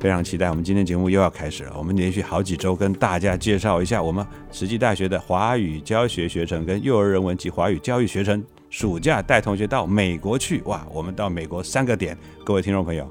[0.00, 1.74] 非常期待，我们今天节目又要开始了。
[1.76, 8.42] 我们连续好几周跟大家介绍一下我们慈济大学的华语教学学程跟幼儿人文及华语教育学程。
[8.70, 10.86] 暑假带同学到美国去，哇！
[10.92, 13.06] 我们到美国三个点，各位听众朋友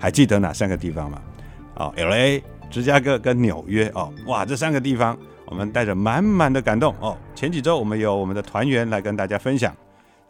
[0.00, 1.22] 还记得哪三个地方吗？
[1.76, 4.44] 哦，L A、芝加哥跟纽约哦，哇！
[4.44, 7.16] 这三个地方，我们带着满满的感动哦。
[7.34, 9.76] 前几周我们有我们的团员来跟大家分享。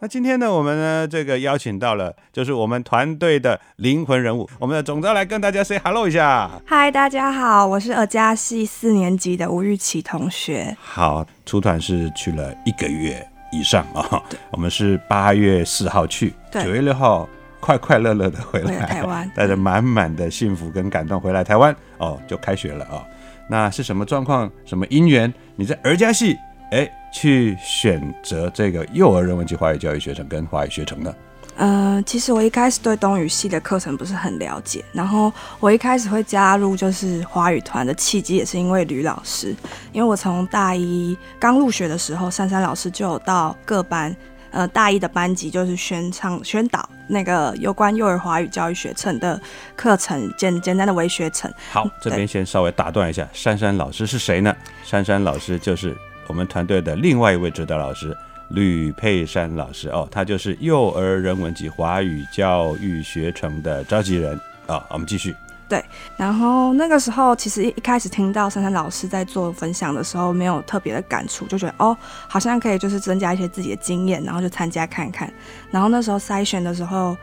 [0.03, 6.51] 那今天呢，我们呢这个邀请到了，就是我们团队的灵魂人物，我们的总招来跟大家 say hello 一下。
[6.65, 10.75] 嗨，大家好，我是尔家系四年级的吴玉琪同学。
[10.77, 14.21] 好，出团是去了一个月以上啊。
[14.51, 17.25] 我们是八月四号去，九月六号
[17.61, 23.01] 快快乐乐的回来台湾，带着满满的幸福跟感动回来台湾哦，就开学了啊。
[23.47, 24.51] 那是什么状况？
[24.65, 25.33] 什么因缘？
[25.55, 26.35] 你在儿家系？
[26.73, 31.13] 哎，去选择这个幼儿人文及华语教育学程跟华语学程呢？
[31.55, 39.55] 呃，其实我一开始对东语系的课程不是很了解，然后我一开始会加入就是华语团的契机，也是因为吕老师，
[39.91, 44.15] 因为我从大一刚入学的时候，珊珊老师就有到各班，
[44.49, 49.39] 呃，大一的班级就是宣唱宣导那个有关幼儿华语教育学程的
[49.75, 51.53] 课程，简简单的微学程。
[51.71, 54.55] 好，这边先稍微打断一下，珊珊老师是谁呢？
[54.83, 55.95] 珊珊老师就是。
[56.27, 58.15] 我们团队的另外一位指导老师
[58.49, 64.85] 吕佩珊老师哦，他就是幼儿人文及华语教育学程的召集人啊。
[64.89, 65.35] 我们继续。
[65.69, 65.83] 对，
[66.17, 71.97] 然后那个时候其实一开始听到珊珊老师在做分享的时候，没有特别的感触，就觉得哦，
[72.27, 75.33] 好像可以就是增加一些自己的经验，然后就参加看看。
[75.71, 77.17] 然后那时候筛选的时候，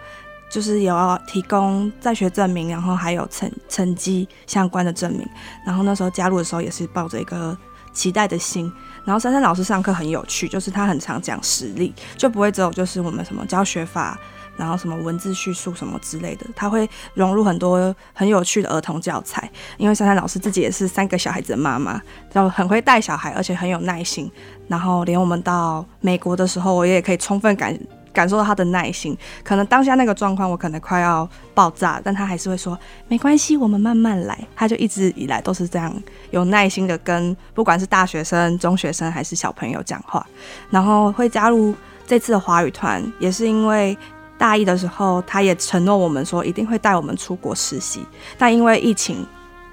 [0.50, 5.24] 就是有要提供在学证明，然后还有成成绩相关的证明。
[5.64, 7.56] 然后那时候加入的时候也是抱着一个
[7.92, 8.72] 期待的心。
[9.04, 14.18] 然后珊珊老师上课很有趣，就是他很常讲实例，就不会只有就是我们什么教学法，
[14.56, 19.50] 然后什么文字叙述什么之类的，他会融入很多很有趣的儿童教材。
[19.78, 22.00] 因为珊珊老师自己也是三个小孩子的妈妈，
[22.32, 24.30] 然后很会带小孩，而且很有耐心。
[24.68, 27.76] 然后连我们到美国的时候，我也可以充分感。
[28.12, 32.78] 感受到他的耐心，可能当下那个状况我可能快要爆炸，但他还是会说
[33.08, 34.38] 没关系，我们慢慢来。
[34.56, 35.94] 他就一直以来都是这样
[36.30, 40.26] 有耐心的跟不管是大学生、中学生还是小朋友讲话。
[40.70, 41.74] 然后会加入
[42.06, 43.96] 这次的华语团，也是因为
[44.36, 48.04] 大一的时候他也承诺我们说一定会带我们出国实习，
[48.36, 49.26] 但因为疫情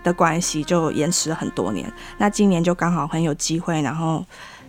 [0.04, 1.92] 的关系就延迟了很多年。
[2.18, 4.24] 那今年就刚好很有机会，然后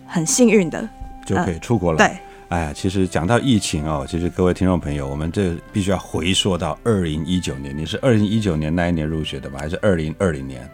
[0.07, 0.87] 很幸运的
[1.25, 1.97] 就可以出国了。
[1.97, 2.17] 对。
[2.49, 7.77] 哎呀，其实讲到疫情哦，其实各位听众朋友，我们这必须要回溯到二零一九年。
[7.77, 9.59] 你是二零一九年那一年入学的吗？
[9.59, 10.67] 还是二零二零年？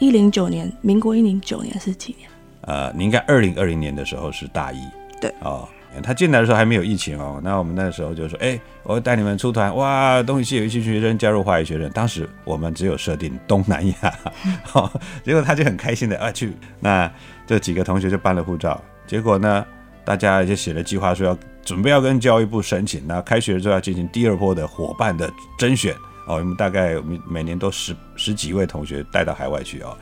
[0.00, 2.28] 一零九年，民国一零九年是几年？
[2.62, 4.78] 呃，你应该二零二零年的时候是大一。
[5.20, 5.32] 对。
[5.42, 5.68] 哦，
[6.02, 7.40] 他进来的时候还没有疫情哦。
[7.44, 11.88] 那我们那时候就说，哎，我带你们出团，哇，东西系有一群学生加入华语学生。
[11.90, 14.18] 当时我们只有设定东南亚，
[15.22, 16.52] 结果他就很开心的啊去。
[16.80, 17.08] 那
[17.46, 19.64] 这几个同学就办了护照，结果呢？
[20.04, 25.94] 大家就写了计划，说要准备要跟教育部申请，那开学之后要进行第二波的伙伴的甄选
[26.26, 26.36] 哦。
[26.36, 29.96] 我们大概每每年都十十几位同学带到海外去哦。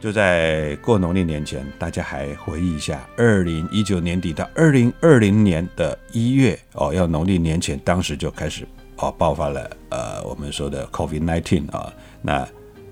[0.00, 11.92] 就在过农历年前，大家还回忆一下，二零一九年底到二零二零年的一月哦，要农历年前，当时就开始哦爆发了呃我们说的 COVID-19 啊。
[12.20, 12.46] 那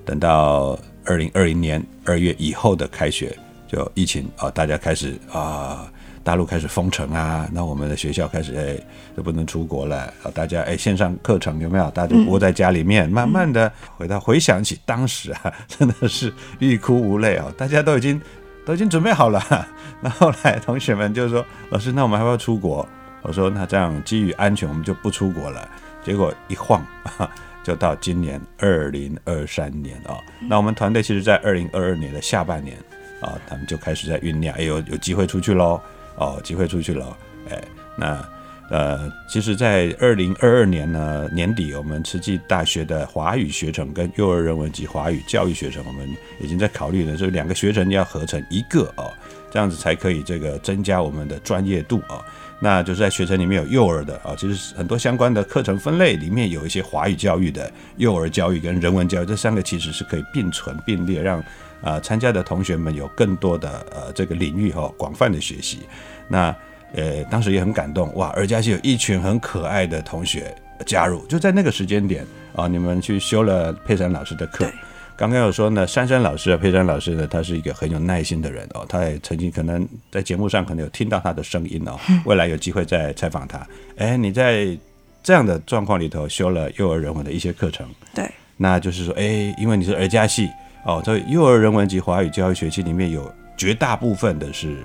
[0.04, 3.36] 等到二零二零年二月以后的开学。
[3.68, 5.92] 就疫情啊，大家开始啊。
[6.26, 8.76] 大陆开始封城啊，那我们的学校开始哎
[9.14, 11.88] 都不能出国了啊，大家哎线上课程有没有？
[11.92, 18.20] 大家窝在家里面，慢慢的回到回想起当时啊， 真的是欲哭无泪啊，大家都已经
[18.64, 19.40] 都已经准备好了。
[20.02, 22.84] 那后来同学们就说：“老师，那我们还要出国？”
[23.22, 25.68] 我说：“那这样基于安全，我们就不出国了。”
[26.04, 26.84] 结果一晃
[27.62, 30.18] 就到今年二零二三年啊。
[30.40, 32.76] 那我们团队其实在二零二二年的下半年
[33.20, 35.80] 啊，他们就开始在酝酿，哎有有机会出去喽。
[36.16, 37.16] 哦，机会出去了，
[37.50, 37.62] 哎，
[37.96, 38.28] 那
[38.68, 46.08] 呃，其实，在二零二二年呢年底，我们慈济大学的华语学程跟幼儿人文及华语教育学程，我们
[46.40, 49.12] 已经在考虑呢，这两个学程要合成一个哦，
[49.52, 52.24] 这样子才可以这个增加我们的专业度啊。
[52.58, 61.40] 那就是在学程里面有幼儿的啊，其实很多相关的课程分类里面有一些华语教育的、幼儿教育跟人文教育这三个其实是可以并存并列，让。
[61.86, 65.78] 啊，参加的同学们有更多的呃这个领域哈广泛的学习，
[66.26, 66.52] 那
[66.92, 70.52] 呃当时也很感动哇，而家是有一群很可爱的同学
[70.84, 74.68] 加入，就在那个时间点啊，你们去修了佩珊老师的课。
[75.16, 81.96] 刚刚有说呢，珊珊老师啊，佩珊老师呢，他是一个很有耐心的人哦，他也曾经可能在节目上可能有听到他的声音哦，
[82.26, 83.64] 未来有机会再采访他。
[83.96, 84.76] 哎，你在
[85.22, 90.50] 这样的状况里头修了幼儿人文的一些课程，对，那就是说，哎，因为你是儿家系。
[90.86, 94.76] 哦，在幼儿人文及华语教育学期里面有绝大部分的是，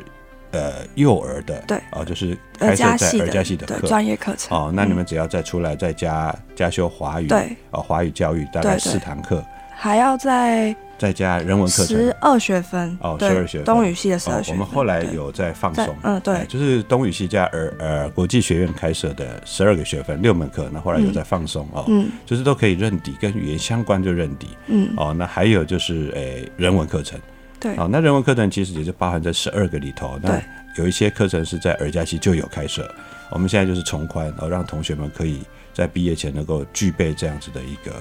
[0.52, 4.58] 呃，幼儿的，对，哦，就是开设在儿家系的课，专业课程。
[4.58, 9.46] 哦，那你们只要再出来再加加修华语，对，哦，华语教育大概四堂课，
[9.76, 10.76] 还要再。
[11.02, 11.98] 再加人文课程。
[11.98, 13.66] 十二学分哦，十二学分。
[13.66, 14.60] 东语系的十二学分。
[14.60, 27.20] 我们后来有在放松，嗯，对，就是东语系加呃呃国际学院开设的十二个学分六门课，那后来有在放松哦，嗯，就是都可以认底，跟语言相关就认底，嗯，哦，那还有就是诶人文课程，
[27.60, 30.40] 对，哦，那人文课程其实也就包含在十二个里头，那
[30.78, 32.88] 有一些课程是在尔加西就有开设，
[33.32, 35.40] 我们现在就是从宽，哦，让同学们可以
[35.74, 37.92] 在毕业前能够具备这样子的一个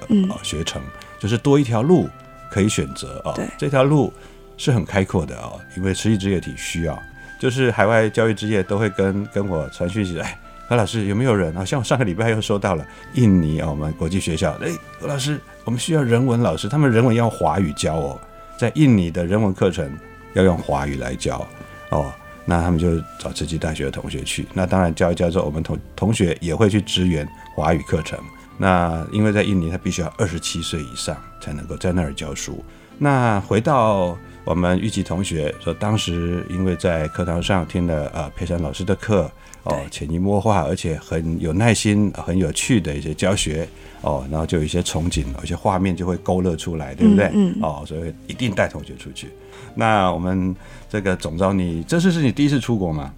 [0.43, 0.79] 学程，
[1.17, 2.07] 就是多一条路。
[2.51, 4.11] 可以选择啊，这条路
[4.57, 7.01] 是很开阔的啊，因为实际职业体需要，
[7.39, 10.37] 就是海外教育职业都会跟跟我传讯息，哎，
[10.67, 11.63] 何老师有没有人啊？
[11.63, 14.69] 像我上个礼拜又收到了印尼啊，我们国际学校，哎，
[14.99, 18.19] 何老师，我们需要人文老师，他们人文要华语教哦，
[18.57, 19.89] 在印尼的人文课程
[20.33, 21.47] 要用华语来教
[21.89, 22.11] 哦，
[22.45, 28.19] 那他们就找慈济大学的同学去，那当然教一教之后，我们同同学也会去支援华语课程。
[28.61, 32.63] 那因为在印尼，他必须要二十七岁以上才能够在那儿教书。
[32.99, 39.27] 那回到我们玉琪同学说，当时因为在课堂上听了呃佩珊老师的课
[39.63, 43.67] 哦，潜移默化，而且很有耐心、很有趣的一些教学
[44.01, 47.31] 哦，然后就有一些憧憬，有些画面就会勾勒出来，对不对？
[47.33, 47.57] 嗯。
[47.63, 49.29] 哦，所以一定带同学出去。
[49.73, 50.55] 那我们
[50.87, 53.11] 这个总招，你这次是你第一次出国吗？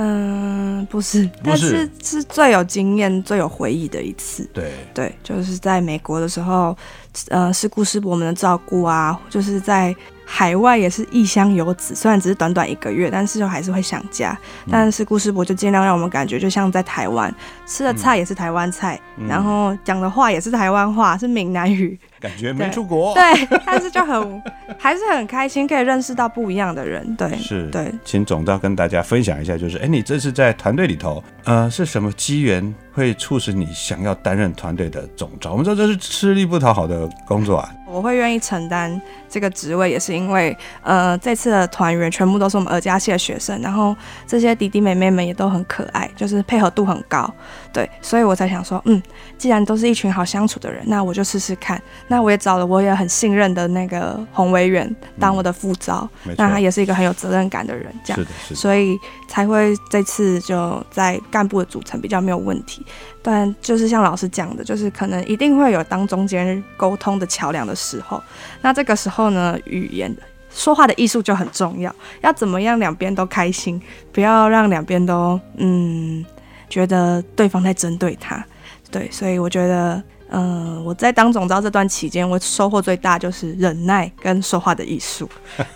[0.00, 4.48] 嗯，不是，但是是最有经验、最有回忆的一次。
[4.52, 6.76] 对对，就是在美国的时候，
[7.30, 9.94] 呃，是顾师伯们的照顾啊，就是在。
[10.30, 14.38] 海外也是异乡游子，虽然只是短短一个月，但是就还是会想家。
[14.70, 23.14] 但是顾师伯就尽量让我们感觉就像在台湾，吃的菜也是台湾菜，然后讲的话也是台湾话，是闽南语，感觉没出国。
[23.14, 23.22] 对，
[23.64, 24.42] 但是就很
[24.78, 27.14] 还是很开心，可以认识到不一样的人。
[27.16, 35.52] 对，是，对，请总召跟大家分享一下，就是，哎，你这次在团队里头，呃，是什么机缘会促使你想要担任团队的总召？
[35.52, 37.70] 我们说这是吃力不讨好的工作啊。
[37.90, 47.32] 我会愿意承担这个职位，也是因为，呃，这次的团员全部都是我们尔家系的学生，然后这些弟弟妹妹们也都很可爱，就是配合度很高，
[47.72, 49.02] 对，所以我才想说，嗯，
[49.36, 51.80] 既然都是一群好相处的人，那我就试试看。
[52.08, 62.84] 那我也找了我也很信任的那个洪维远当我的副招，那他也是一个很有责任感的人，这样，所以才会这次就在干部的组成比较没有问题。
[63.30, 68.22] 但就是像老师讲的，就是可能一定会有当中间沟通的桥梁的时候，
[68.62, 70.10] 那这个时候呢，语言
[70.50, 73.78] 说话的艺术就很重要，要怎么样两边都开心，
[74.14, 76.24] 不要让两边都嗯
[76.70, 78.42] 觉得对方在针对他，
[78.90, 85.28] 对，所以我觉得，嗯，我在当总招这段期间，我收获最大就是忍耐跟说话的艺术，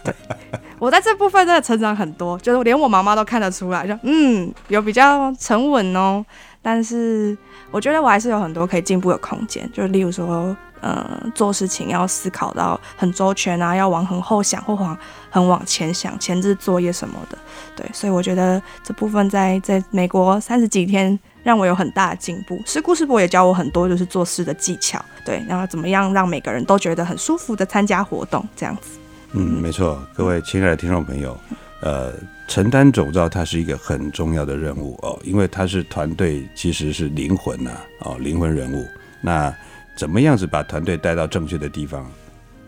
[0.02, 0.14] 对
[0.80, 6.24] 我在这部分真的成长很多，就是连我妈妈都看得出来，就嗯有比较沉稳哦。
[6.62, 7.36] 但是
[7.70, 14.96] 我觉得我还是有很多可以进步的空间，就例如说，呃，做事情要思考到很周全啊，要往很后想或往
[15.28, 17.36] 很往前想，前置作业什么的。
[17.74, 22.60] 对，所以我觉得这部分在在美国三十几天让我有很大的进步。
[22.64, 28.98] 师姑师伯也教我很多就是做事的技巧，对，然后怎么样让每个人都觉得很舒服的参加活动这样子。
[29.32, 31.36] 嗯，没错，各位亲爱的听众朋友，
[31.80, 32.12] 呃，
[32.52, 38.86] 承担总召它是一个很重要的任务哦，因为它是团队其实是灵魂呐、哦，灵魂人物。
[39.22, 39.50] 那
[39.96, 42.06] 怎么样子把团队带到正确的地方？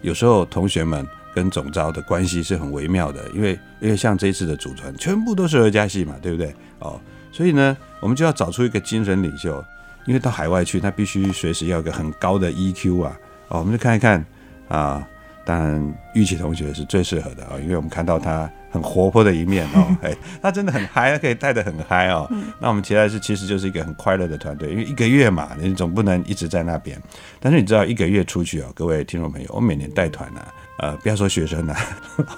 [0.00, 6.55] 有时候同学们跟总召的关系是很微妙的，因为因为像这一次的组团全部都是儿家系嘛，对不对？
[6.79, 6.99] 哦，
[7.31, 9.62] 所以呢，我们就要找出一个精神领袖，
[10.07, 13.14] 因为到海外去，他必须随时要一个很高的 EQ 啊。
[13.49, 14.25] 哦，我们就看一看
[14.67, 15.07] 啊，
[15.45, 22.27] 当然玉琪同学是最适合的啊、哦，因为我们看到他很活泼的一面哦， 哎，他真的很嗨，他可以带的很嗨哦。
[22.59, 27.01] 那我们期待是其实就是一个很快乐的团队，因为一个月嘛，你总不能一直在那边。
[27.41, 31.77] 但是你知道，一个月出去哦，各位听众朋友，我每年带团啊，呃，不要说学生啊，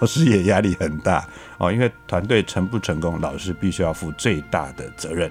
[0.00, 1.24] 老师也压力很大
[1.58, 5.30] 哦，因为团队成不成功，老师必须要负最大的责任。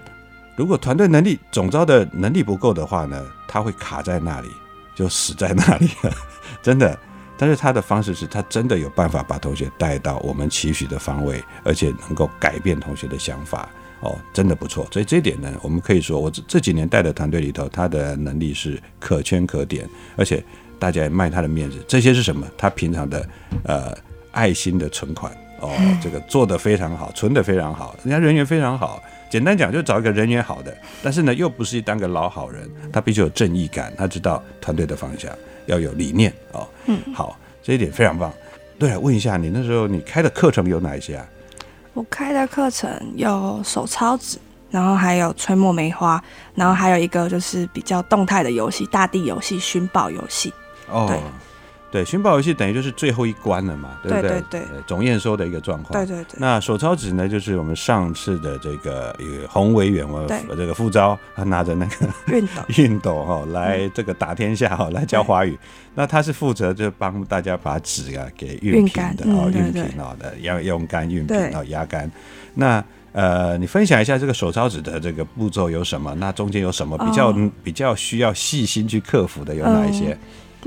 [0.56, 4.48] 如果团队能力总招的能力不够的话呢，他会卡在那里，
[4.96, 6.12] 就死在那里了，
[6.64, 6.98] 真的。
[7.38, 13.70] 但是他的方式是他真的有办法把同学带到我们期许的方位，而且能够改变同学的想法
[14.02, 14.88] 哦，真的不错。
[14.92, 20.44] 所以这一点呢，我们可以说，我这这几年带的团队里头，他的能力是可圈可点，而且
[20.78, 21.84] 大家也卖他的面子。
[21.88, 22.48] 这些是什么？
[22.58, 23.28] 他平常的
[23.64, 23.94] 呃
[24.32, 29.02] 爱心的存款哦， 这个做得非常好，存得非常好，人家人缘非常好。
[29.30, 30.74] 简单讲，就找一个人缘好的，
[31.04, 35.30] 但是呢，又不是当个老好人，他必须有正义感，他知道团队的方向，
[35.66, 36.68] 要有理念哦。
[36.86, 38.32] 嗯，好，这一点非常棒。
[38.78, 41.26] 对了，问一下，你那时候你开的课程有哪一些啊？
[41.94, 44.38] 我开的课程有手抄纸，
[44.70, 46.22] 然后还有吹墨梅花，
[46.54, 50.54] 然后还有一个就是比较动态的游戏，大地游戏、寻宝游戏。
[50.90, 51.18] 哦，对
[51.96, 54.30] 对，寻宝游戏等于就是最后一关了嘛，对不对？
[54.32, 55.94] 对对对呃总验收的一个状况。
[55.94, 62.62] 对对对，那手抄纸呢，就是我们上次的这个一个洪委员，我这个副招，他拿着那个熨斗。
[62.68, 65.58] 熨斗哈来这个打天下哈来教华语，
[65.94, 72.12] 那他是负责就帮大家把纸啊给熨平的哦，熨平哦的，要用干熨平哦压干。
[72.56, 72.84] 那
[73.14, 76.14] 呃，你分享一下这个手抄纸的这个步骤有什么？
[76.16, 80.18] 那中间有什么比较、哦比较需要细心去克服的有哪一些？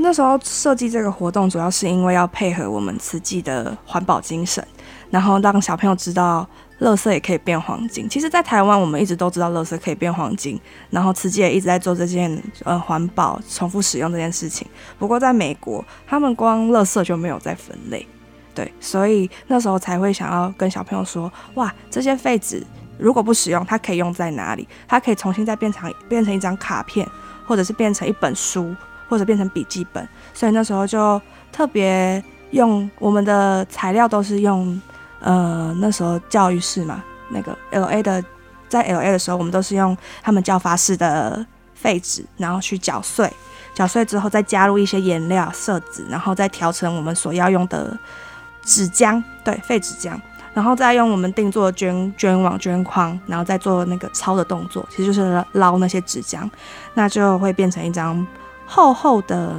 [0.00, 4.64] 那时候设计这个活动，主要是因为要配合我们慈济的环保精神，
[5.10, 6.48] 然后让小朋友知道，
[6.80, 8.08] 垃圾也可以变黄金。
[8.08, 10.58] 其实，在台湾，我们一直都知道垃圾可以变黄金，
[10.90, 14.66] 然后慈济也一直在做这件呃环保、重复使用这件事情。
[14.98, 18.06] 不过，在美国，他们光垃圾就没有在分类，
[18.54, 22.64] 对，所以那时候才会想要跟小朋友说，哇，这些废纸
[22.96, 24.68] 如果不使用，它可以用在哪里？
[24.86, 27.04] 它可以重新再变成变成一张卡片，
[27.46, 28.72] 或者是变成一本书。
[29.08, 34.80] 或者变成笔记本，所以那时候就特别用我们的材料都是用，
[35.20, 38.22] 呃，那时候教育室嘛，那个 L A 的，
[38.68, 43.32] 在 L A 的时候，我们都是用他们教发室的废纸，然后去搅碎，
[43.74, 47.98] 搅碎之后再加入一些颜料、色纸，然后再调成我们所要用的
[48.62, 50.18] 纸浆，对，废纸浆。
[50.54, 56.50] 然后再用我们定做的捐捐网、捐框，然后再做那个抄的动作，其实就是捞那些纸浆，
[56.94, 58.26] 那就会变成一张
[58.68, 59.56] 厚厚的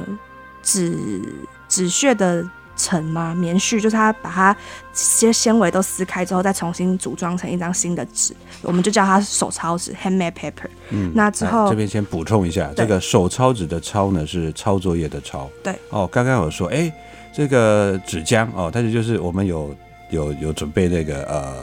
[0.62, 1.20] 纸
[1.68, 2.42] 纸屑的
[2.76, 3.34] 层吗？
[3.34, 4.56] 棉絮，就是它把它
[4.94, 10.70] 这些纤维都撕开之后，再重新组装成一张新的纸，我们就叫它手抄纸 （handmade paper）。
[10.88, 15.50] 嗯，那之后哎这边先补充一下，这个手抄纸的抄呢是抄作业的抄。
[15.62, 15.74] 对。
[15.90, 16.90] 哦，刚刚有说，哎，
[17.34, 19.76] 这个纸浆哦，但是就是我们有
[20.10, 21.56] 有有准备那个呃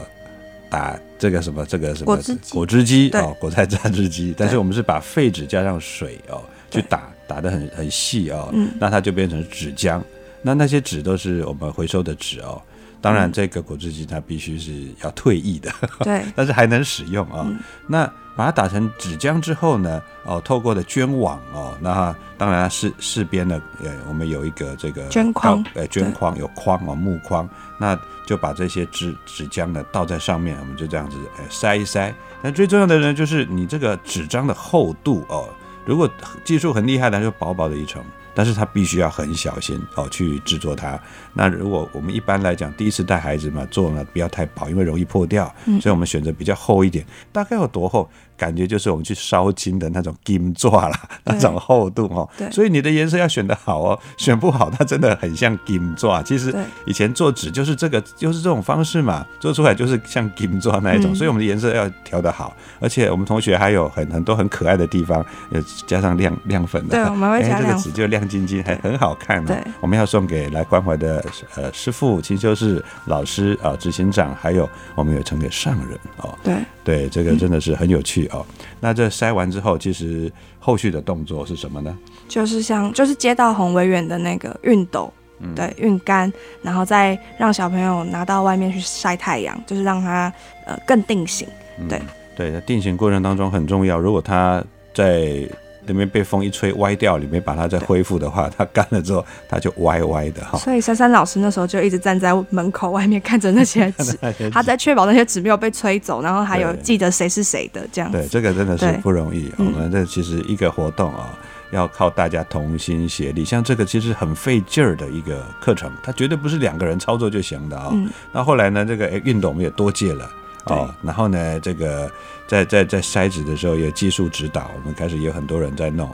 [0.70, 8.70] 打这个什么这个什么果汁机果汁机哦，果菜榨汁机，但是我们是把废纸加上水哦去打打得很很细哦，嗯。
[8.80, 10.02] 那它就变成纸浆。
[10.42, 12.60] 那那些纸都是我们回收的纸哦。
[13.00, 14.72] 当然，这个果汁机它必须是
[15.04, 15.70] 要退役的，
[16.00, 16.24] 对。
[16.34, 17.56] 但是还能使用啊、嗯。
[17.86, 18.04] 那
[18.34, 25.62] 把它打成纸浆之后呢，哦，透过的捐网哦，那当然是四边呢，呃，我们有一个这个捐框。
[25.62, 32.12] 倒呃，捐框有框哦，木框，那就把这些纸纸浆呢倒在上面，我们就这样子呃塞一塞。
[32.42, 35.48] 但最重要的呢，就是你这个纸张的厚度哦，
[35.88, 36.06] 如果
[36.44, 38.04] 技术很厉害的，就薄薄的一层。
[38.34, 41.00] 但是它必须要很小心哦去制作它。
[41.32, 47.04] 那如果我们一般来讲，第一次带孩子嘛，做呢不要太薄，因为容易破掉，嗯所以我们选择比较厚一点。
[47.32, 48.08] 大概有多厚？
[48.38, 52.26] 感觉就是我们去烧金的那种金钻啦，那种厚度哦。
[52.38, 56.24] 对所以你的颜色要选得好哦，选不好它真的很像金钻。
[56.24, 56.54] 其实
[56.86, 61.12] 以前做纸就是这个，就是这种方式嘛，做出来就是像金钻那一种。
[61.12, 66.90] 嗯所以我们的颜色要调得好，而且我们同学还有很很多很可爱的地方，呃，加上亮亮粉的。
[66.90, 69.46] 对我们会加哎这个纸就亮晶晶，还很好看哦。
[69.48, 71.24] 对我们要送给来关怀的
[71.56, 76.38] 呃师傅、清修士老师啊、执行长，还有我们有呈给上人哦。
[76.44, 76.54] 对，
[76.84, 78.44] 对，这个真的是很有趣哦。
[78.80, 81.96] 那这筛完之后，其实后续的动作是什么呢？
[82.28, 86.32] 就是像就是接到红维远的那个熨斗嗯对，熨干，
[86.62, 90.32] 然后再让小朋友拿到外面去晒太阳，就是让它
[90.66, 91.46] 呃更定型。
[91.78, 92.00] 嗯对
[92.36, 93.98] 对，在定型过程当中很重要。
[93.98, 94.62] 如果它
[94.94, 95.48] 在
[95.88, 100.56] 里面被风一吹歪掉，里面把它再恢复的话，它干了之后它就歪歪的哈。
[100.58, 104.16] 所以珊珊老师那时候就一直站在门口外面看着那些纸，
[104.52, 108.18] 他在确保那些纸没有被吹走，然后还有记得谁是谁的这样子。
[108.18, 109.50] 对，这个真的是不容易。
[109.56, 111.36] 我嗯们这其实一个活动啊，
[111.70, 113.44] 要靠大家同心协力。
[113.44, 117.88] 像这个其实很费劲儿的一个课程，它绝对不是两个人操作就行的啊。
[117.92, 120.28] 嗯那后来呢，这个诶运动我们也多借了。
[120.74, 122.10] 哦，然后呢，这个
[122.46, 126.08] 在在在筛纸的时候有技术指导，我们开始有很多人在弄。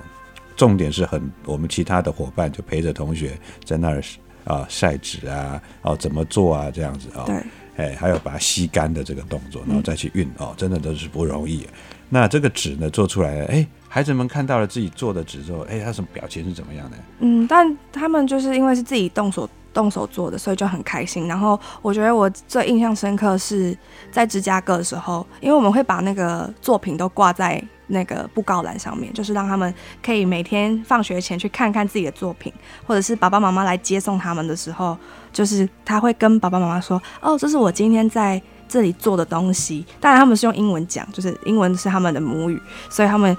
[0.57, 4.01] 重点是很我们其他的伙伴就陪着同学在那儿
[4.45, 7.25] 啊晒纸啊，哦怎么做啊这样子啊。
[7.27, 7.37] 对，
[7.77, 11.67] 哎，还有把它吸干的这个动作，嗯然后再去运、哦，真的都是不容易。
[12.09, 16.97] 那这个纸呢做出来了，哎，孩子们看到了自己做的纸之后，哎，他什么表情是怎么样的？
[17.19, 21.29] 嗯，但他们就是因为是自己动手动手做的，所以就很开心。
[21.29, 23.77] 然后我觉得我最印象深刻是
[24.11, 32.51] 在芝加哥的时候，因为我们会把那个作品都挂在那个布告栏上面，就是让他们可以每天放学前去看看自己的作品，
[32.87, 34.97] 或者是爸爸妈妈来接送他们的时候，
[35.33, 43.37] 就是他会跟爸爸妈妈说：“哦，这是我今天在。”这里做的东西，当然他们是用英文讲，就是英文是他们的母语，所以他们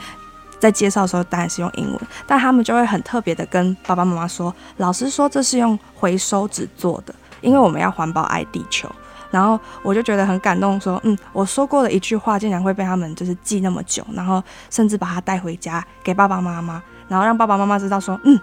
[0.59, 8.89] 在介绍的时候当然是用英文，但他们就会很特别的跟爸爸妈妈说，老师说这是用回收纸做的，因为我们要环保爱地球。
[9.31, 18.39] 然后我就觉得很感动，说，嗯，我说过的一句话竟然会被他们就是记那么久，然后甚至把它带回家给爸爸妈妈，然后让爸爸妈妈知道说，嗯，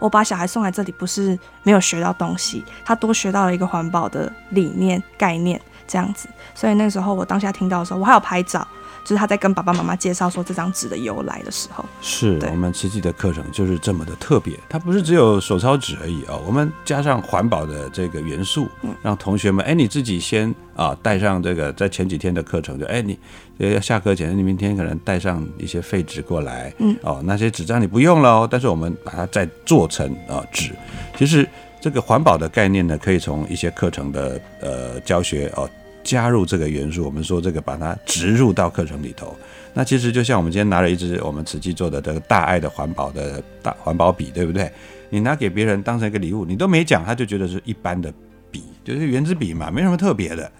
[0.00, 6.28] 我把小孩送来这里不是没有学到东西，他多学到了一个环保的理念概念这样子。
[6.56, 8.66] 所以那时候我当下听到的时候，我还有拍照，
[9.04, 11.84] 就是他在跟爸爸妈妈介绍说这张纸的由来的时候。
[12.00, 18.68] 是我们慈济的课程就是这么的特别，它不是只有手抄纸而已哦，我们加上环保的这个元素，
[19.02, 23.18] 让同学们，哎，你自己先啊带上这个，在前几天的课程就，哎，你
[23.58, 30.70] 呃下课前，你明天可能带上一些废纸过来，嗯，哦，那些纸张你不用了哦，但是我们把它再做成啊纸，
[31.16, 31.48] 其实
[31.80, 35.68] 这个环保的概念呢，可以从一些课程的呃教学哦。
[36.02, 39.36] 加入这个元素，我们说这个把它植入到课程里头。
[39.74, 44.70] 那其实就像我们今天拿了一支我们瓷器做的这个大爱的环保的大环保笔，对不对？
[45.08, 48.12] 你拿给别人当成一个礼物，你都没讲，他就觉得是一般的
[48.50, 50.50] 笔，就是圆珠笔嘛，没什么特别的。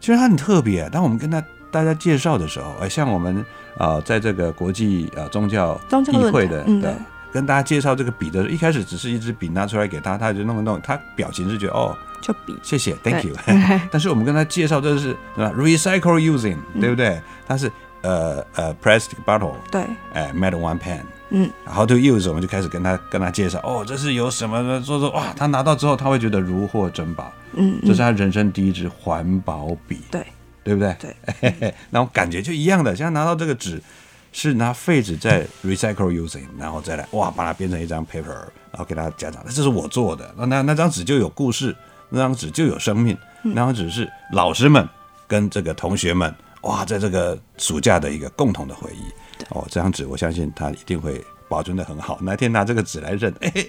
[0.00, 0.88] 其实它很特别。
[0.90, 3.36] 当我们跟他大家介绍的时候，哎，像我们
[3.76, 5.78] 啊、呃在这个国际啊、呃、宗教
[6.12, 6.90] 议会的，嗯对，
[7.32, 11.96] 跟大家介绍这个笔的时候，一开始只是一支笔拿出来给他，他就弄一弄，他表情是觉得哦。
[12.20, 13.34] 就笔，谢谢，Thank you。
[13.92, 17.20] 但是我们跟他介绍这是？Recycle using，对不对？
[17.46, 17.70] 它是
[18.02, 30.26] 呃呃 plastic bottle，对，哎，metal one pen，嗯，，how to use，我们就开始跟他跟他介绍，哦，这是有什么呢，说说哇，他拿到之后他会觉得如获珍宝，嗯，这是他人生第一支环保笔，对，
[30.64, 30.96] 对不对？
[30.98, 33.80] 对， 那种感觉就一样的，像拿到这个纸。
[34.32, 38.28] 是拿废纸在 recycle using，然后再来哇，把它变成一张 paper，
[38.70, 40.32] 然后给他家长，这是我做的。
[40.36, 41.74] 那那那张纸就有故事，
[42.10, 44.86] 那张纸就有生命，那张纸是老师们
[45.26, 49.44] 跟这个同学们哇，在这个暑假的一个共同的回忆。
[49.50, 52.18] 哦，这张纸我相信他一定会保存的很好。
[52.20, 53.66] 哪天拿这个纸来认， 哎，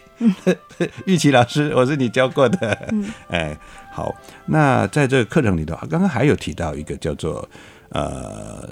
[1.06, 2.90] 玉琪老师，我是你教过的。
[3.30, 3.58] 哎，
[3.92, 4.14] 好，
[4.46, 7.48] 那在这个课程里头，刚刚还有提到一个叫做
[7.90, 8.70] 呃。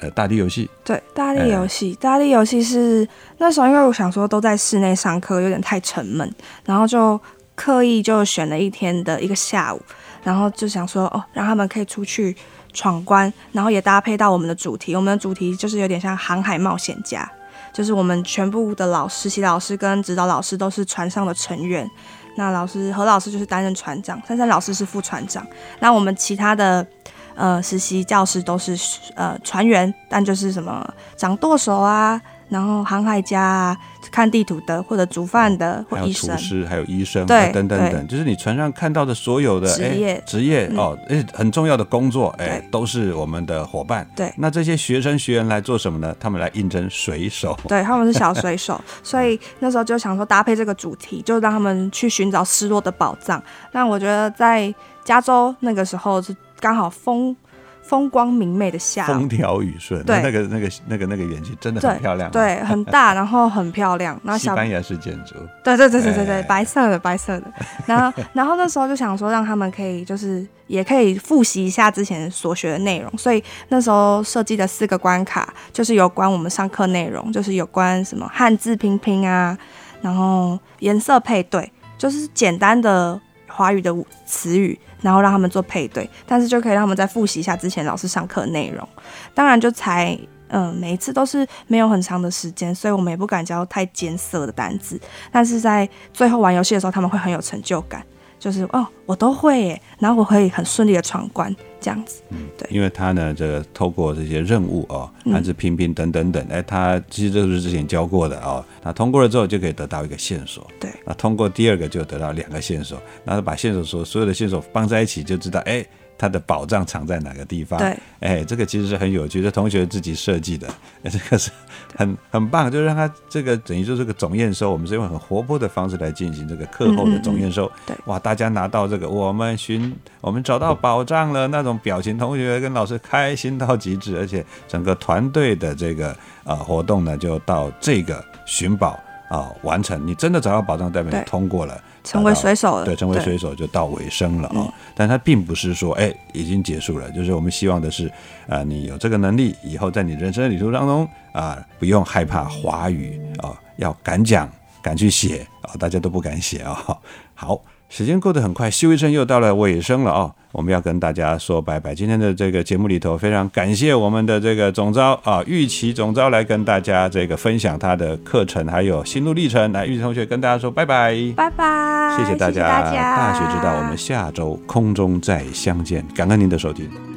[0.00, 3.06] 呃，大地游戏对，大地游戏，大地游戏是
[3.38, 6.28] 那时候，因为我想说都在室内上课，有点太沉闷，
[6.64, 7.18] 然后就
[7.54, 9.80] 刻意就选了一天的一个下午，
[10.22, 12.36] 然后就想说哦，让他们可以出去
[12.72, 17.30] 闯关，然后也搭配到我们的主题，我们的主题就是有点像航海冒险家，
[17.72, 21.88] 就是我们全部的老实习老师跟指导老师都是船上的成员，
[22.36, 25.46] 那老师何老师就是担任船长，珊珊老师是副船长，
[25.78, 26.84] 那我们其他的。
[27.34, 28.76] 呃，实习教师都是
[29.14, 33.76] 呃船员，但就是什么掌舵手啊，然后航海家啊，
[34.10, 44.06] 看地图的，或者煮饭的，或还有医生，厨师，还有医生，对啊等等等，就是你船上看到的所有的职业哎职业嗯哦，哎很重要的工作，哎都是我们的伙伴。
[44.14, 46.14] 对那这些学生学员来做什么呢？
[46.20, 47.58] 他们来应征水手。
[47.66, 53.42] 对，他们是小水手， 所以那时候就想说搭配这个主题，就让他们去寻找失落的宝藏。
[53.72, 57.36] 那我觉得在加州那个时候是刚好风
[57.82, 67.52] 风光明媚的下午风，调雨顺，对那个那个那个那个园区真的很漂亮啊，对，很大，然后很漂亮， 然后小西班牙式建筑，对对对对对对，哎白色的白色的。
[67.84, 79.58] 然后然后那时候就想说，让他们可以就是也可以复习一下之前所学的内容，所以那时候设计的四个关卡就是有关我们上课内容，就是有关什么汉字拼拼啊，
[80.00, 81.70] 然后颜色配对。
[81.96, 83.94] 就是简单的华语的
[84.26, 88.88] 词语，然后让他们做配对，但是就可以让他们再复习一下之前老师上课内容。
[89.34, 94.98] 当然就才嗯，每一次都是没有很长的时间，所以我们也不敢教太艰涩的单子。
[95.30, 98.02] 但是在最后玩游戏的时候，他们会很有成就感。
[98.38, 102.22] 就是哦，我都会耶，然后我可以很顺利的闯关这样子。
[102.30, 108.64] 嗯，对，因为他呢，这个透过这些任务哦，还是拼拼等等等，哎，他其实这都是之前教过的哦。
[108.82, 110.66] 那通过了之后，就可以得到一个线索。
[110.78, 115.84] 对，那通过第二个就得到两个线索，然后把线索所所有的线索放在一起，就知道哎。
[116.16, 117.78] 它的宝藏藏在哪个地方？
[117.78, 120.68] 对，哎，这个其实是很有趣，是同学自己设计的，
[121.04, 121.50] 这个是
[121.96, 127.70] 很很棒，就是让他这个等于就是个总验收，我们是用很活泼的方式来进行这个课后的总验收。
[127.86, 138.98] 对，哇，大家拿到这个，我们寻我们找到宝藏了那种表情，同学跟老师开心到极致，而且整个团队的这个呃活动呢，就到这个寻宝
[139.28, 141.80] 啊完成，你真的找到宝藏，代表你通过了。
[142.04, 144.72] 成为水手了，对，成为水手就到尾声了啊！
[144.94, 147.10] 但它并不是说，哎，已经结束了。
[147.10, 148.12] 就是我们希望的是，
[148.46, 154.48] 啊，你有这个能力，以后在你人生的旅途当中啊，不用害怕华语啊，要敢讲，
[154.82, 156.98] 敢去写啊，大家都不敢写啊。
[157.34, 157.60] 好。
[157.96, 160.28] 时间过得很快，修一生又到了尾声了啊！
[160.50, 161.94] 我们要跟大家说拜拜。
[161.94, 169.70] 今天的这个节目里头，非常感谢我们的这个总招啊，玉琪总招来跟大家这个分享他的课程还有心路历程。
[169.70, 176.04] 来，玉琪同学跟大家说拜拜，拜拜，谢谢大家，大学之道，我们下周空中再相见。
[176.16, 177.13] 感恩您的收听。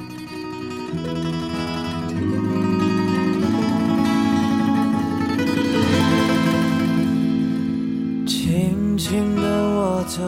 [10.08, 10.24] 走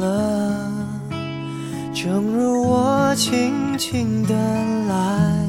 [0.00, 0.70] 了。
[1.92, 4.34] 正如我轻轻的
[4.88, 5.48] 来，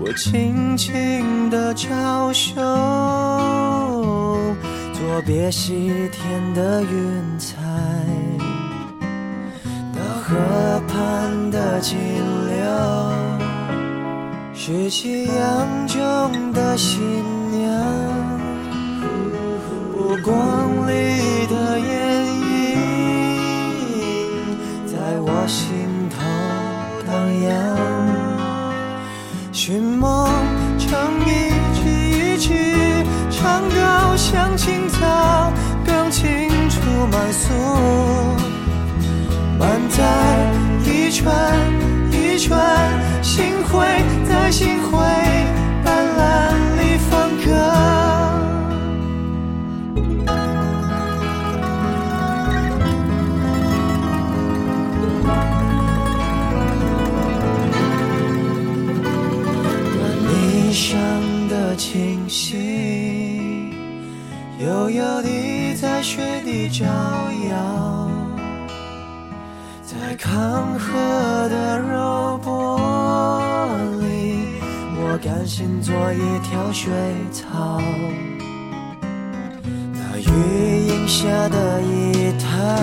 [0.00, 2.54] 我轻轻的招手，
[4.94, 7.58] 作别西天的云彩，
[9.92, 10.34] 那河
[10.88, 11.98] 畔的金
[12.48, 12.64] 柳，
[14.54, 17.02] 是夕阳中的新
[17.50, 17.70] 娘，
[19.92, 20.92] 波光里
[25.44, 26.22] 我心头
[27.04, 27.10] 荡
[27.42, 27.50] 漾，
[29.50, 30.30] 寻梦
[30.78, 31.82] 唱一句
[32.34, 32.54] 一句，
[33.28, 35.52] 唱高香青草，
[35.84, 36.78] 更清楚
[37.10, 37.52] 满诉，
[39.58, 40.04] 满载
[40.86, 41.34] 一串
[42.12, 42.54] 一串
[43.20, 43.84] 星辉
[44.28, 44.96] 在星辉
[45.84, 46.20] 斑斓
[46.78, 47.71] 里放歌。
[64.92, 68.10] 悠悠地在水底招摇，
[69.82, 70.92] 在康河
[71.48, 72.78] 的柔波
[74.00, 74.60] 里，
[74.96, 76.92] 我甘心做一条水
[77.32, 77.80] 草。
[79.94, 82.78] 那雨荫下的一滩，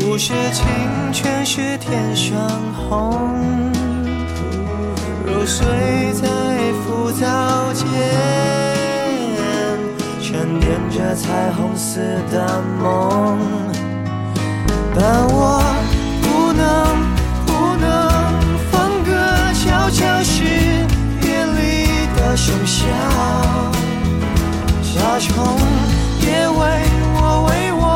[0.00, 0.66] 不是清
[1.10, 2.38] 泉，是天上
[2.74, 3.72] 虹。
[5.26, 5.66] 揉碎
[6.12, 6.28] 在
[6.82, 7.86] 浮藻间，
[10.98, 12.00] 着彩虹似
[12.32, 13.38] 的梦。
[14.96, 15.62] 但我
[16.20, 16.66] 不能
[17.46, 17.86] 不能
[18.72, 19.08] 放歌，
[19.54, 20.42] 悄悄是
[21.22, 21.62] 夜里
[22.16, 22.76] 的笙箫。
[24.82, 25.30] 夏虫
[26.20, 26.60] 也为
[27.14, 27.86] 我为我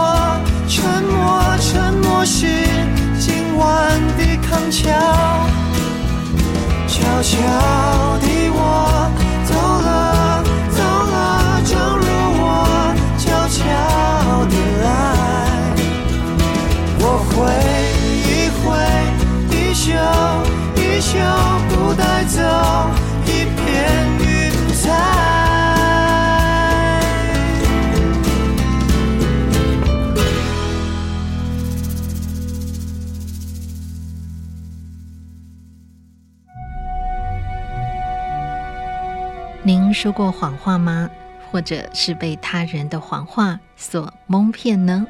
[0.69, 1.19] 沉默，
[1.59, 2.47] 沉默是
[3.19, 3.67] 今晚
[4.17, 4.81] 的康桥。
[6.87, 7.37] 悄悄
[8.21, 8.27] 地，
[40.03, 41.09] 说过谎话吗？
[41.49, 45.07] 或者是被他人的谎话所蒙骗呢？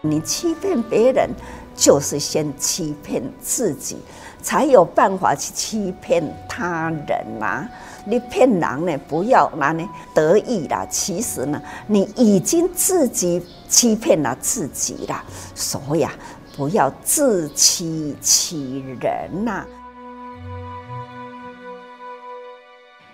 [0.00, 1.30] 你欺骗别人，
[1.76, 3.98] 就是先欺骗自己，
[4.42, 7.68] 才有办法去欺骗他人啊。
[8.04, 10.84] 你骗人呢，不要拿呢得意啦。
[10.90, 15.22] 其实呢，你已经自己欺骗了自己了。
[15.54, 16.12] 所以啊，
[16.56, 19.64] 不要自欺欺人呐。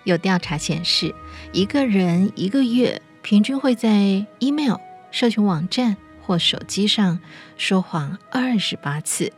[0.04, 1.14] 有调查显示，
[1.52, 4.76] 一个人一个月平均会在 email、
[5.10, 7.20] 社群网站或手机上
[7.56, 9.32] 说谎二十八次。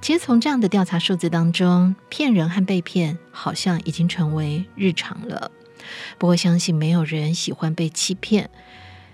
[0.00, 5.50] 其实从这样的调查数字当中，骗人和被骗好像已经成为日常了。
[6.18, 8.50] 不过，相信没有人喜欢被欺骗。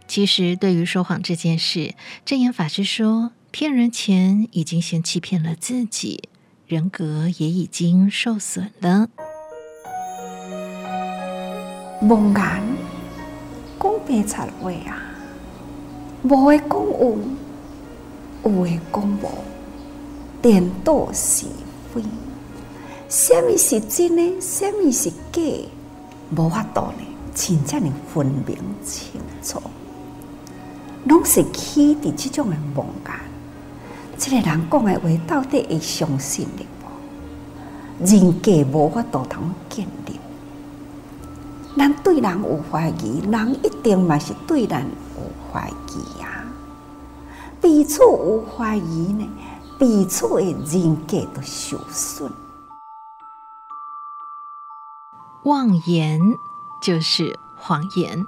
[0.07, 1.95] 其实，对于说谎这件事，
[2.27, 6.29] 正言法师说，骗人前已经先欺骗了自己，
[6.67, 9.09] 人格也已经受损了。
[12.07, 12.35] 无言
[13.81, 15.01] 讲白贼话啊，
[16.23, 17.19] 无的讲有，
[18.45, 19.29] 有的讲无，
[20.43, 21.47] 颠倒是
[21.95, 22.03] 非，
[23.09, 25.43] 什么是真的，什么是假，
[26.37, 29.63] 无法度呢，真正的分明清楚，
[31.07, 33.15] 拢是起伫这种的妄言。
[34.19, 38.07] 这个人讲的话，到底会相信的无？
[38.07, 40.21] 人格无法度通建立。
[41.77, 46.45] 咱对人有怀疑，人一定嘛是对咱有怀疑呀。
[47.61, 49.29] 彼此有怀疑呢，
[49.79, 52.31] 彼此的人格都受损。
[55.43, 56.21] 妄言
[56.81, 58.25] 就是谎言，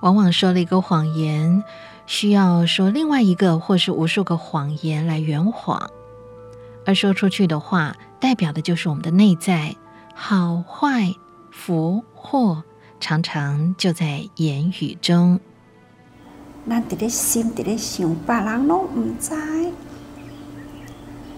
[0.00, 1.62] 往往说了一个谎言，
[2.06, 5.90] 需要说另外一个或是无数个谎言来圆谎，
[6.84, 9.76] 而说出去的话，代表的就是我们的内在，
[10.14, 11.14] 好坏、
[11.50, 12.64] 福祸。
[13.00, 15.40] 常常就在言语中。
[16.68, 19.34] 咱伫咧心伫咧想，别人拢毋知，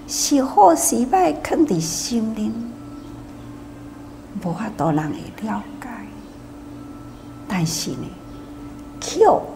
[0.08, 2.52] 是好是歹，肯伫心里，
[4.42, 5.88] 无法度人会了解。
[7.46, 8.06] 但是呢，
[9.00, 9.46] 口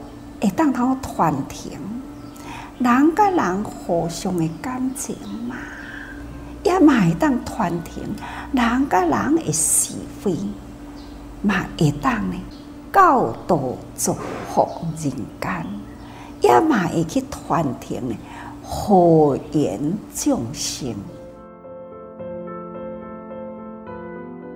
[0.40, 1.72] 会当通传承
[2.78, 5.16] 人甲人互相的感情
[5.48, 5.56] 嘛，
[6.62, 8.02] 也嘛会当传承
[8.52, 10.36] 人甲人的是非。
[11.46, 12.36] 嘛会当呢，
[12.92, 13.56] 教导
[13.96, 14.12] 祝
[14.52, 15.66] 福人间，
[16.40, 18.16] 也嘛会去传承呢，
[18.64, 19.80] 和言
[20.12, 20.92] 众生，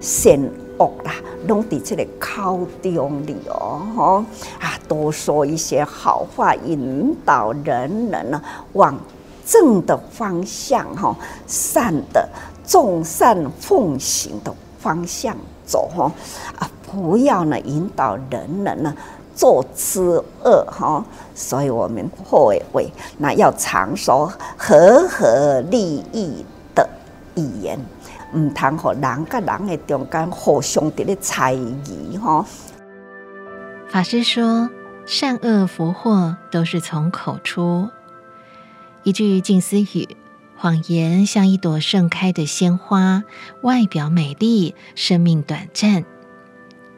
[0.00, 0.40] 善
[0.78, 1.12] 恶啦，
[1.46, 4.24] 拢伫这个口中里哦，吼。
[4.58, 8.98] 啊，多说一些好话，引导人人呢往
[9.46, 12.28] 正的方向，哈，善的
[12.66, 16.10] 众善奉行的方向走，哈
[16.58, 16.68] 啊。
[16.90, 18.94] 不要呢引导人人呢
[19.34, 20.00] 做之
[20.44, 26.88] 恶哈，所以我们会为那要常说和和利益的
[27.36, 27.78] 语言，
[28.34, 32.44] 唔通和人跟人的中间互相的咧猜疑哈。
[33.88, 34.68] 法师说，
[35.06, 37.88] 善恶福祸都是从口出。
[39.02, 40.16] 一句静思语，
[40.56, 43.24] 谎言像一朵盛开的鲜花，
[43.62, 46.04] 外表美丽，生命短暂。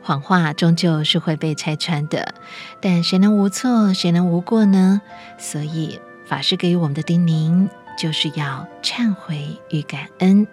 [0.03, 2.35] 谎话终究是会被拆穿的，
[2.81, 5.01] 但谁能无错，谁能无过呢？
[5.39, 10.47] 所以法师给予我们的叮咛，就是要忏悔与感恩。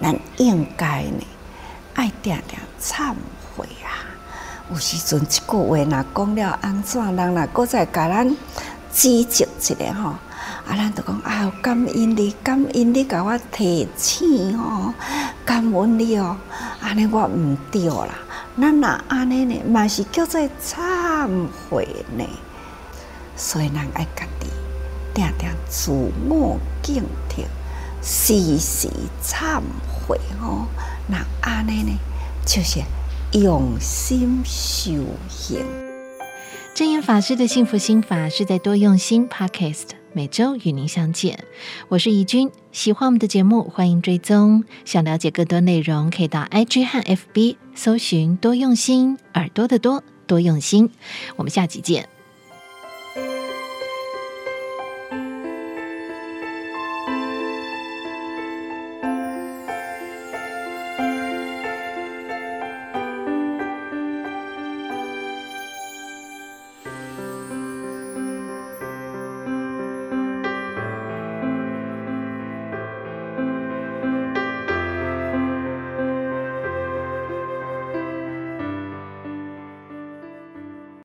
[0.00, 1.24] 咱应该呢，
[1.94, 3.14] 爱点点忏
[3.54, 4.02] 悔啊！
[4.70, 8.28] 有时阵一句话若讲了安怎，人若搁再甲咱
[8.92, 10.14] 指责一下吼。
[10.68, 14.92] 啊，咱就讲啊，感恩你，感恩你甲我提醒哦，
[15.44, 16.36] 感恩你哦，
[16.80, 18.10] 安尼我毋对啦，
[18.60, 21.26] 咱若安尼呢，嘛是叫做忏
[21.70, 22.24] 悔呢。
[23.34, 24.50] 所以，咱爱家己
[25.14, 25.90] 定定自
[26.28, 27.44] 我警惕，
[28.02, 28.88] 时时
[29.24, 29.62] 忏
[30.06, 30.66] 悔哦。
[31.06, 31.98] 那安尼呢，
[32.44, 32.80] 就是
[33.32, 34.92] 用心修
[35.30, 35.64] 行。
[36.74, 39.96] 正言法师的幸福心法是在多用心 Podcast。
[40.18, 41.44] 每周与您相见，
[41.86, 42.50] 我是怡君。
[42.72, 44.64] 喜欢我们的节目，欢迎追踪。
[44.84, 50.90] 想了解更多内容，可以到 IG 和 FB 搜寻“多用心耳朵的多多用心”。
[51.38, 52.08] 我们下集见。